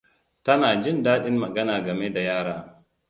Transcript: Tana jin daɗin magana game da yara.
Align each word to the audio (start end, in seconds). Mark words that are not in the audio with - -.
Tana 0.45 0.69
jin 0.83 1.03
daɗin 1.03 1.37
magana 1.37 1.83
game 1.85 2.13
da 2.13 2.21
yara. 2.21 2.57